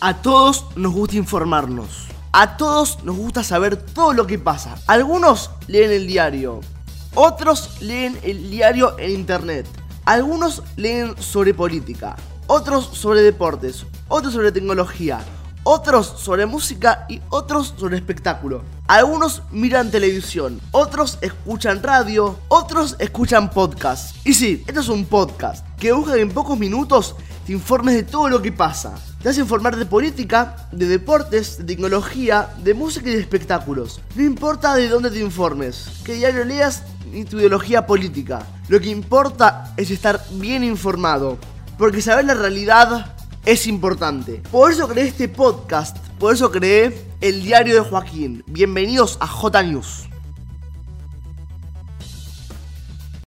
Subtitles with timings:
[0.00, 2.06] A todos nos gusta informarnos.
[2.32, 4.76] A todos nos gusta saber todo lo que pasa.
[4.86, 6.60] Algunos leen el diario.
[7.14, 9.66] Otros leen el diario en internet.
[10.04, 12.16] Algunos leen sobre política.
[12.46, 13.86] Otros sobre deportes.
[14.08, 15.20] Otros sobre tecnología.
[15.66, 18.62] Otros sobre música y otros sobre espectáculo.
[18.86, 24.14] Algunos miran televisión, otros escuchan radio, otros escuchan podcast.
[24.26, 27.16] Y sí, esto es un podcast que busca en pocos minutos
[27.46, 28.94] te informes de todo lo que pasa.
[29.22, 34.00] Te hace informar de política, de deportes, de tecnología, de música y de espectáculos.
[34.14, 38.46] No importa de dónde te informes, qué diario leas ni tu ideología política.
[38.68, 41.38] Lo que importa es estar bien informado.
[41.76, 43.13] Porque saber la realidad
[43.44, 44.42] es importante.
[44.50, 48.42] Por eso creé este podcast, por eso creé el diario de Joaquín.
[48.46, 50.08] Bienvenidos a J News.